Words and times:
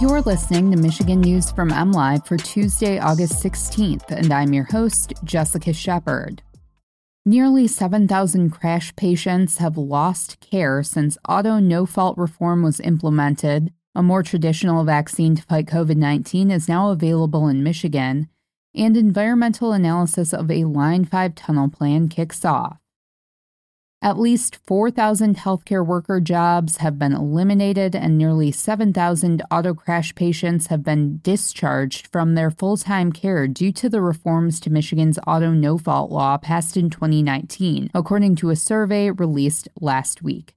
You're 0.00 0.22
listening 0.22 0.70
to 0.70 0.76
Michigan 0.76 1.22
News 1.22 1.50
from 1.50 1.70
MLive 1.70 2.24
for 2.24 2.36
Tuesday, 2.36 3.00
August 3.00 3.42
16th, 3.42 4.12
and 4.12 4.32
I'm 4.32 4.52
your 4.52 4.62
host, 4.62 5.12
Jessica 5.24 5.72
Shepard. 5.72 6.40
Nearly 7.26 7.66
7,000 7.66 8.50
crash 8.50 8.94
patients 8.94 9.58
have 9.58 9.76
lost 9.76 10.38
care 10.38 10.84
since 10.84 11.18
auto 11.28 11.58
no 11.58 11.84
fault 11.84 12.16
reform 12.16 12.62
was 12.62 12.78
implemented. 12.78 13.72
A 13.96 14.04
more 14.04 14.22
traditional 14.22 14.84
vaccine 14.84 15.34
to 15.34 15.42
fight 15.42 15.66
COVID 15.66 15.96
19 15.96 16.52
is 16.52 16.68
now 16.68 16.92
available 16.92 17.48
in 17.48 17.64
Michigan, 17.64 18.28
and 18.76 18.96
environmental 18.96 19.72
analysis 19.72 20.32
of 20.32 20.48
a 20.48 20.62
Line 20.62 21.06
5 21.06 21.34
tunnel 21.34 21.68
plan 21.68 22.08
kicks 22.08 22.44
off. 22.44 22.78
At 24.00 24.16
least 24.16 24.60
4,000 24.64 25.38
healthcare 25.38 25.84
worker 25.84 26.20
jobs 26.20 26.76
have 26.76 27.00
been 27.00 27.12
eliminated, 27.12 27.96
and 27.96 28.16
nearly 28.16 28.52
7,000 28.52 29.42
auto 29.50 29.74
crash 29.74 30.14
patients 30.14 30.68
have 30.68 30.84
been 30.84 31.18
discharged 31.24 32.06
from 32.06 32.36
their 32.36 32.52
full 32.52 32.76
time 32.76 33.10
care 33.10 33.48
due 33.48 33.72
to 33.72 33.88
the 33.88 34.00
reforms 34.00 34.60
to 34.60 34.70
Michigan's 34.70 35.18
auto 35.26 35.50
no 35.50 35.78
fault 35.78 36.12
law 36.12 36.38
passed 36.38 36.76
in 36.76 36.90
2019, 36.90 37.90
according 37.92 38.36
to 38.36 38.50
a 38.50 38.56
survey 38.56 39.10
released 39.10 39.68
last 39.80 40.22
week. 40.22 40.54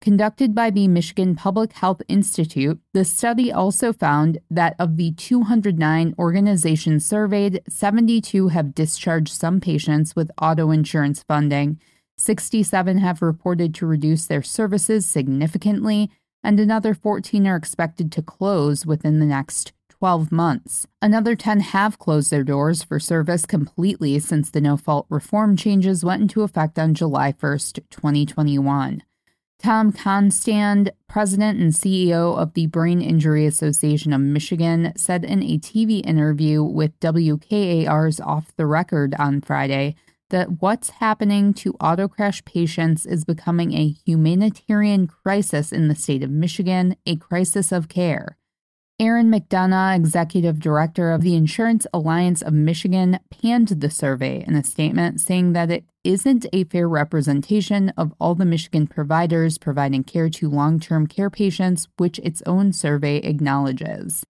Conducted 0.00 0.54
by 0.54 0.70
the 0.70 0.86
Michigan 0.86 1.34
Public 1.34 1.72
Health 1.72 2.00
Institute, 2.06 2.78
the 2.92 3.04
study 3.04 3.50
also 3.50 3.92
found 3.92 4.38
that 4.48 4.76
of 4.78 4.96
the 4.98 5.10
209 5.12 6.14
organizations 6.16 7.04
surveyed, 7.04 7.60
72 7.68 8.48
have 8.48 8.72
discharged 8.72 9.32
some 9.32 9.60
patients 9.60 10.14
with 10.14 10.30
auto 10.40 10.70
insurance 10.70 11.24
funding 11.24 11.80
67 12.24 12.98
have 12.98 13.20
reported 13.20 13.74
to 13.74 13.86
reduce 13.86 14.26
their 14.26 14.42
services 14.42 15.04
significantly, 15.04 16.10
and 16.42 16.58
another 16.58 16.94
14 16.94 17.46
are 17.46 17.56
expected 17.56 18.10
to 18.12 18.22
close 18.22 18.86
within 18.86 19.20
the 19.20 19.26
next 19.26 19.74
12 19.90 20.32
months. 20.32 20.86
Another 21.02 21.36
10 21.36 21.60
have 21.60 21.98
closed 21.98 22.30
their 22.30 22.42
doors 22.42 22.82
for 22.82 22.98
service 22.98 23.44
completely 23.44 24.18
since 24.18 24.50
the 24.50 24.62
no 24.62 24.78
fault 24.78 25.06
reform 25.10 25.54
changes 25.54 26.02
went 26.02 26.22
into 26.22 26.42
effect 26.42 26.78
on 26.78 26.94
July 26.94 27.30
1st, 27.30 27.80
2021. 27.90 29.02
Tom 29.58 29.92
Constand, 29.92 30.92
president 31.06 31.60
and 31.60 31.72
CEO 31.72 32.36
of 32.38 32.54
the 32.54 32.66
Brain 32.66 33.02
Injury 33.02 33.44
Association 33.44 34.14
of 34.14 34.20
Michigan, 34.22 34.94
said 34.96 35.24
in 35.24 35.42
a 35.42 35.58
TV 35.58 36.04
interview 36.06 36.62
with 36.62 36.98
WKAR's 37.00 38.18
Off 38.18 38.54
the 38.56 38.66
Record 38.66 39.14
on 39.18 39.42
Friday 39.42 39.94
that 40.34 40.60
what's 40.60 40.90
happening 40.90 41.54
to 41.54 41.76
auto 41.80 42.08
crash 42.08 42.44
patients 42.44 43.06
is 43.06 43.24
becoming 43.24 43.72
a 43.72 43.94
humanitarian 44.04 45.06
crisis 45.06 45.70
in 45.70 45.86
the 45.86 45.94
state 45.94 46.24
of 46.24 46.30
Michigan, 46.30 46.96
a 47.06 47.14
crisis 47.14 47.70
of 47.70 47.88
care. 47.88 48.36
Erin 48.98 49.30
McDonough, 49.30 49.94
executive 49.94 50.58
director 50.58 51.12
of 51.12 51.20
the 51.22 51.36
Insurance 51.36 51.86
Alliance 51.92 52.42
of 52.42 52.52
Michigan, 52.52 53.20
panned 53.30 53.68
the 53.68 53.90
survey 53.90 54.44
in 54.44 54.56
a 54.56 54.64
statement 54.64 55.20
saying 55.20 55.52
that 55.52 55.70
it 55.70 55.84
isn't 56.02 56.46
a 56.52 56.64
fair 56.64 56.88
representation 56.88 57.90
of 57.96 58.12
all 58.18 58.34
the 58.34 58.44
Michigan 58.44 58.88
providers 58.88 59.56
providing 59.56 60.02
care 60.02 60.28
to 60.30 60.50
long 60.50 60.80
term 60.80 61.06
care 61.06 61.30
patients, 61.30 61.86
which 61.96 62.18
its 62.24 62.42
own 62.44 62.72
survey 62.72 63.18
acknowledges. 63.18 64.24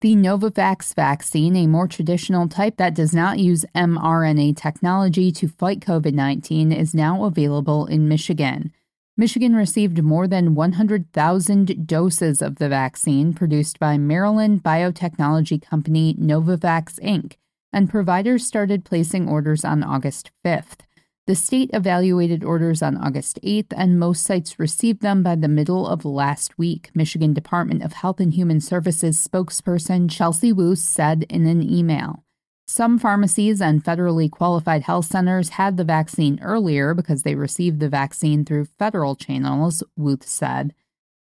The 0.00 0.14
Novavax 0.14 0.94
vaccine, 0.94 1.56
a 1.56 1.66
more 1.66 1.88
traditional 1.88 2.46
type 2.46 2.76
that 2.76 2.94
does 2.94 3.12
not 3.12 3.40
use 3.40 3.64
mRNA 3.74 4.56
technology 4.56 5.32
to 5.32 5.48
fight 5.48 5.80
COVID 5.80 6.14
19, 6.14 6.70
is 6.70 6.94
now 6.94 7.24
available 7.24 7.84
in 7.86 8.06
Michigan. 8.06 8.72
Michigan 9.16 9.56
received 9.56 10.00
more 10.00 10.28
than 10.28 10.54
100,000 10.54 11.84
doses 11.84 12.40
of 12.40 12.56
the 12.58 12.68
vaccine 12.68 13.34
produced 13.34 13.80
by 13.80 13.98
Maryland 13.98 14.62
biotechnology 14.62 15.60
company 15.60 16.14
Novavax 16.14 17.00
Inc., 17.00 17.32
and 17.72 17.90
providers 17.90 18.46
started 18.46 18.84
placing 18.84 19.28
orders 19.28 19.64
on 19.64 19.82
August 19.82 20.30
5th. 20.46 20.86
The 21.28 21.34
state 21.34 21.68
evaluated 21.74 22.42
orders 22.42 22.80
on 22.80 22.96
August 22.96 23.38
8th, 23.42 23.74
and 23.76 23.98
most 23.98 24.24
sites 24.24 24.58
received 24.58 25.02
them 25.02 25.22
by 25.22 25.36
the 25.36 25.46
middle 25.46 25.86
of 25.86 26.06
last 26.06 26.56
week, 26.56 26.88
Michigan 26.94 27.34
Department 27.34 27.82
of 27.82 27.92
Health 27.92 28.18
and 28.18 28.32
Human 28.32 28.62
Services 28.62 29.22
spokesperson 29.22 30.10
Chelsea 30.10 30.54
Wuth 30.54 30.78
said 30.78 31.26
in 31.28 31.44
an 31.46 31.62
email. 31.62 32.24
Some 32.66 32.98
pharmacies 32.98 33.60
and 33.60 33.84
federally 33.84 34.30
qualified 34.30 34.84
health 34.84 35.04
centers 35.04 35.50
had 35.50 35.76
the 35.76 35.84
vaccine 35.84 36.40
earlier 36.40 36.94
because 36.94 37.24
they 37.24 37.34
received 37.34 37.80
the 37.80 37.90
vaccine 37.90 38.46
through 38.46 38.64
federal 38.78 39.14
channels, 39.14 39.82
Wuth 39.98 40.24
said. 40.24 40.72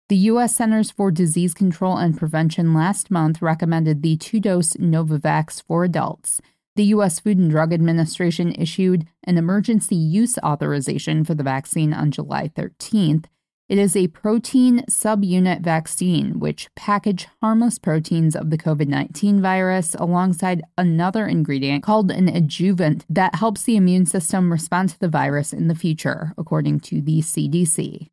The 0.08 0.16
U.S. 0.16 0.56
Centers 0.56 0.90
for 0.90 1.12
Disease 1.12 1.54
Control 1.54 1.96
and 1.96 2.18
Prevention 2.18 2.74
last 2.74 3.08
month 3.12 3.40
recommended 3.40 4.02
the 4.02 4.16
two 4.16 4.40
dose 4.40 4.72
Novavax 4.72 5.62
for 5.62 5.84
adults. 5.84 6.40
The 6.74 6.84
U.S. 6.84 7.20
Food 7.20 7.36
and 7.36 7.50
Drug 7.50 7.70
Administration 7.74 8.54
issued 8.56 9.06
an 9.24 9.36
emergency 9.36 9.94
use 9.94 10.38
authorization 10.38 11.22
for 11.22 11.34
the 11.34 11.42
vaccine 11.42 11.92
on 11.92 12.10
July 12.10 12.48
13th. 12.48 13.26
It 13.68 13.76
is 13.76 13.94
a 13.94 14.08
protein 14.08 14.82
subunit 14.90 15.60
vaccine 15.60 16.40
which 16.40 16.70
package 16.74 17.28
harmless 17.42 17.78
proteins 17.78 18.34
of 18.34 18.48
the 18.48 18.56
COVID 18.56 18.88
19 18.88 19.42
virus 19.42 19.94
alongside 19.96 20.62
another 20.78 21.26
ingredient 21.26 21.82
called 21.82 22.10
an 22.10 22.28
adjuvant 22.28 23.04
that 23.10 23.34
helps 23.34 23.64
the 23.64 23.76
immune 23.76 24.06
system 24.06 24.50
respond 24.50 24.88
to 24.90 24.98
the 24.98 25.08
virus 25.08 25.52
in 25.52 25.68
the 25.68 25.74
future, 25.74 26.32
according 26.38 26.80
to 26.80 27.02
the 27.02 27.20
CDC. 27.20 28.08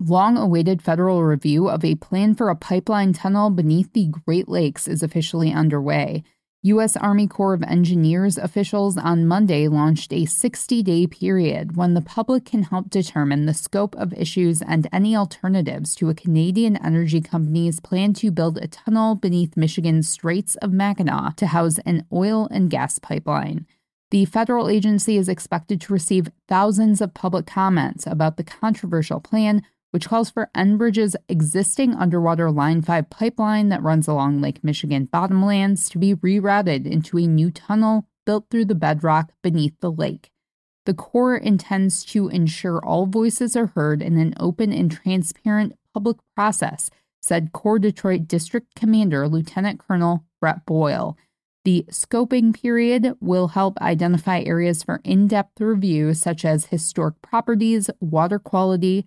Long 0.00 0.38
awaited 0.38 0.80
federal 0.80 1.22
review 1.22 1.68
of 1.68 1.84
a 1.84 1.96
plan 1.96 2.34
for 2.34 2.48
a 2.48 2.56
pipeline 2.56 3.12
tunnel 3.12 3.50
beneath 3.50 3.92
the 3.92 4.06
Great 4.06 4.48
Lakes 4.48 4.88
is 4.88 5.02
officially 5.02 5.52
underway. 5.52 6.24
U.S. 6.64 6.96
Army 6.96 7.26
Corps 7.26 7.54
of 7.54 7.64
Engineers 7.64 8.38
officials 8.38 8.96
on 8.96 9.26
Monday 9.26 9.66
launched 9.66 10.12
a 10.12 10.26
60 10.26 10.80
day 10.84 11.08
period 11.08 11.76
when 11.76 11.94
the 11.94 12.00
public 12.00 12.44
can 12.44 12.62
help 12.62 12.88
determine 12.88 13.46
the 13.46 13.52
scope 13.52 13.96
of 13.96 14.12
issues 14.12 14.62
and 14.62 14.86
any 14.92 15.16
alternatives 15.16 15.92
to 15.96 16.08
a 16.08 16.14
Canadian 16.14 16.76
energy 16.76 17.20
company's 17.20 17.80
plan 17.80 18.12
to 18.12 18.30
build 18.30 18.58
a 18.58 18.68
tunnel 18.68 19.16
beneath 19.16 19.56
Michigan's 19.56 20.08
Straits 20.08 20.54
of 20.62 20.72
Mackinac 20.72 21.34
to 21.38 21.48
house 21.48 21.80
an 21.84 22.06
oil 22.12 22.46
and 22.52 22.70
gas 22.70 23.00
pipeline. 23.00 23.66
The 24.12 24.24
federal 24.26 24.68
agency 24.68 25.16
is 25.16 25.28
expected 25.28 25.80
to 25.80 25.92
receive 25.92 26.30
thousands 26.46 27.00
of 27.00 27.12
public 27.12 27.44
comments 27.44 28.06
about 28.06 28.36
the 28.36 28.44
controversial 28.44 29.18
plan, 29.18 29.62
which 29.92 30.08
calls 30.08 30.30
for 30.30 30.50
Enbridge's 30.56 31.14
existing 31.28 31.94
underwater 31.94 32.50
Line 32.50 32.82
5 32.82 33.08
pipeline 33.10 33.68
that 33.68 33.82
runs 33.82 34.08
along 34.08 34.40
Lake 34.40 34.64
Michigan 34.64 35.06
bottomlands 35.12 35.88
to 35.90 35.98
be 35.98 36.14
rerouted 36.14 36.90
into 36.90 37.18
a 37.18 37.26
new 37.26 37.50
tunnel 37.50 38.06
built 38.24 38.46
through 38.50 38.64
the 38.64 38.74
bedrock 38.74 39.32
beneath 39.42 39.78
the 39.80 39.92
lake. 39.92 40.30
The 40.86 40.94
Corps 40.94 41.36
intends 41.36 42.04
to 42.06 42.28
ensure 42.28 42.84
all 42.84 43.06
voices 43.06 43.54
are 43.54 43.66
heard 43.66 44.02
in 44.02 44.18
an 44.18 44.34
open 44.40 44.72
and 44.72 44.90
transparent 44.90 45.74
public 45.94 46.16
process, 46.34 46.90
said 47.20 47.52
Corps 47.52 47.78
Detroit 47.78 48.26
District 48.26 48.74
Commander 48.74 49.28
Lieutenant 49.28 49.78
Colonel 49.78 50.24
Brett 50.40 50.64
Boyle. 50.66 51.16
The 51.64 51.84
scoping 51.90 52.52
period 52.60 53.14
will 53.20 53.48
help 53.48 53.78
identify 53.80 54.40
areas 54.40 54.82
for 54.82 55.00
in 55.04 55.28
depth 55.28 55.60
review, 55.60 56.14
such 56.14 56.44
as 56.44 56.66
historic 56.66 57.20
properties, 57.22 57.88
water 58.00 58.40
quality, 58.40 59.06